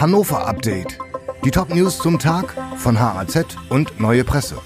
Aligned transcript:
Hannover 0.00 0.46
Update. 0.46 0.96
Die 1.44 1.50
Top-News 1.50 1.98
zum 1.98 2.20
Tag 2.20 2.54
von 2.76 3.00
HAZ 3.00 3.56
und 3.68 3.98
Neue 3.98 4.22
Presse. 4.22 4.56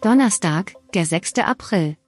Donnerstag, 0.00 0.74
der 0.94 1.04
6. 1.04 1.34
April. 1.40 1.98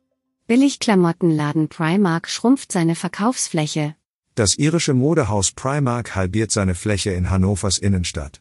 Billigklamottenladen 0.47 1.69
Primark 1.69 2.31
schrumpft 2.31 2.73
seine 2.73 2.95
Verkaufsfläche. 2.95 3.95
Das 4.35 4.57
irische 4.57 4.95
Modehaus 4.95 5.53
Primark 5.53 6.17
halbiert 6.17 6.51
seine 6.51 6.75
Fläche 6.75 7.11
in 7.11 7.29
Hannovers 7.29 7.77
Innenstadt. 7.77 8.41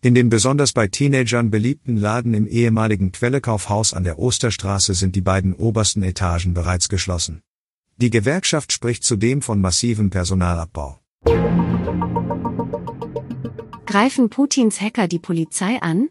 In 0.00 0.16
dem 0.16 0.28
besonders 0.28 0.72
bei 0.72 0.88
Teenagern 0.88 1.52
beliebten 1.52 1.98
Laden 1.98 2.34
im 2.34 2.48
ehemaligen 2.48 3.12
Quellekaufhaus 3.12 3.94
an 3.94 4.02
der 4.02 4.18
Osterstraße 4.18 4.94
sind 4.94 5.14
die 5.14 5.20
beiden 5.20 5.54
obersten 5.54 6.02
Etagen 6.02 6.52
bereits 6.52 6.88
geschlossen. 6.88 7.42
Die 7.98 8.10
Gewerkschaft 8.10 8.72
spricht 8.72 9.04
zudem 9.04 9.40
von 9.40 9.60
massivem 9.60 10.10
Personalabbau. 10.10 10.98
Greifen 13.88 14.28
Putins 14.28 14.82
Hacker 14.82 15.08
die 15.08 15.18
Polizei 15.18 15.80
an? 15.80 16.10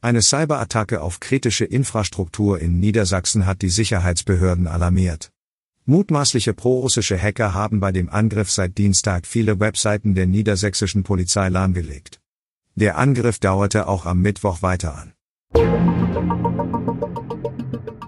Eine 0.00 0.22
Cyberattacke 0.22 1.00
auf 1.00 1.20
kritische 1.20 1.64
Infrastruktur 1.64 2.58
in 2.58 2.80
Niedersachsen 2.80 3.46
hat 3.46 3.62
die 3.62 3.68
Sicherheitsbehörden 3.68 4.66
alarmiert. 4.66 5.30
Mutmaßliche 5.84 6.52
prorussische 6.52 7.16
Hacker 7.16 7.54
haben 7.54 7.78
bei 7.78 7.92
dem 7.92 8.08
Angriff 8.08 8.50
seit 8.50 8.76
Dienstag 8.76 9.28
viele 9.28 9.60
Webseiten 9.60 10.16
der 10.16 10.26
niedersächsischen 10.26 11.04
Polizei 11.04 11.48
lahmgelegt. 11.48 12.20
Der 12.74 12.98
Angriff 12.98 13.38
dauerte 13.38 13.86
auch 13.86 14.04
am 14.04 14.20
Mittwoch 14.20 14.60
weiter 14.62 14.96
an. 14.96 15.12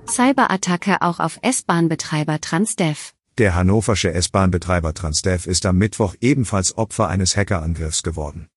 Cyberattacke 0.09 1.03
auch 1.03 1.21
auf 1.21 1.39
S-Bahn-Betreiber 1.41 2.41
Transdev. 2.41 3.13
Der 3.39 3.55
hannoversche 3.55 4.13
S-Bahn-Betreiber 4.13 4.93
Transdev 4.93 5.47
ist 5.47 5.67
am 5.67 5.79
Mittwoch 5.79 6.17
ebenfalls 6.21 6.77
Opfer 6.77 7.07
eines 7.07 7.37
Hackerangriffs 7.37 8.03
geworden. 8.03 8.49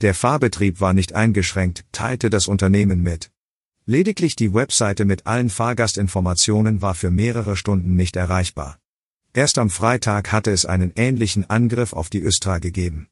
Der 0.00 0.14
Fahrbetrieb 0.14 0.80
war 0.80 0.94
nicht 0.94 1.14
eingeschränkt, 1.14 1.84
teilte 1.92 2.30
das 2.30 2.48
Unternehmen 2.48 3.02
mit. 3.02 3.30
Lediglich 3.84 4.34
die 4.34 4.54
Webseite 4.54 5.04
mit 5.04 5.26
allen 5.26 5.50
Fahrgastinformationen 5.50 6.80
war 6.80 6.94
für 6.94 7.10
mehrere 7.10 7.54
Stunden 7.54 7.96
nicht 7.96 8.16
erreichbar. 8.16 8.78
Erst 9.34 9.58
am 9.58 9.68
Freitag 9.68 10.32
hatte 10.32 10.52
es 10.52 10.64
einen 10.64 10.92
ähnlichen 10.96 11.50
Angriff 11.50 11.92
auf 11.92 12.08
die 12.08 12.22
Östra 12.22 12.58
gegeben. 12.58 13.08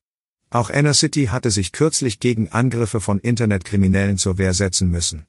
Auch 0.50 0.70
Enercity 0.70 1.27
hatte 1.27 1.50
sich 1.50 1.72
kürzlich 1.72 2.20
gegen 2.20 2.48
Angriffe 2.48 3.00
von 3.00 3.19
Internetkriminellen 3.19 4.17
zur 4.17 4.39
Wehr 4.39 4.55
setzen 4.55 4.91
müssen. 4.91 5.27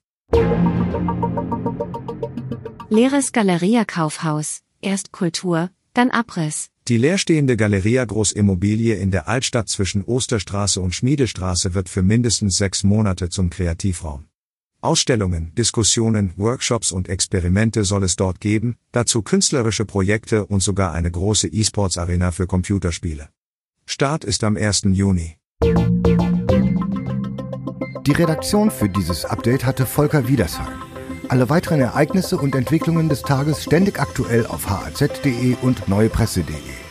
Leeres 2.89 3.33
Galeria-Kaufhaus, 3.33 4.61
erst 4.81 5.11
Kultur, 5.11 5.71
dann 5.93 6.09
Abriss. 6.09 6.69
Die 6.89 6.97
leerstehende 6.97 7.55
Galeria 7.55 8.03
Großimmobilie 8.03 8.95
in 8.95 9.11
der 9.11 9.27
Altstadt 9.27 9.69
zwischen 9.69 10.03
Osterstraße 10.03 10.81
und 10.81 10.95
Schmiedestraße 10.95 11.75
wird 11.75 11.87
für 11.87 12.01
mindestens 12.01 12.57
sechs 12.57 12.83
Monate 12.83 13.29
zum 13.29 13.51
Kreativraum. 13.51 14.25
Ausstellungen, 14.81 15.53
Diskussionen, 15.53 16.33
Workshops 16.35 16.91
und 16.91 17.07
Experimente 17.07 17.83
soll 17.83 18.03
es 18.03 18.15
dort 18.15 18.41
geben, 18.41 18.75
dazu 18.91 19.21
künstlerische 19.21 19.85
Projekte 19.85 20.47
und 20.47 20.63
sogar 20.63 20.93
eine 20.93 21.11
große 21.11 21.49
E-Sports-Arena 21.49 22.31
für 22.31 22.47
Computerspiele. 22.47 23.29
Start 23.85 24.23
ist 24.23 24.43
am 24.43 24.57
1. 24.57 24.85
Juni. 24.85 25.37
Die 28.01 28.13
Redaktion 28.13 28.71
für 28.71 28.89
dieses 28.89 29.25
Update 29.25 29.63
hatte 29.63 29.85
Volker 29.85 30.27
Wiedersheim. 30.27 30.88
Alle 31.29 31.47
weiteren 31.47 31.79
Ereignisse 31.79 32.37
und 32.37 32.55
Entwicklungen 32.55 33.07
des 33.07 33.21
Tages 33.21 33.63
ständig 33.63 33.99
aktuell 33.99 34.47
auf 34.47 34.67
haz.de 34.67 35.55
und 35.61 35.87
neuepresse.de. 35.87 36.88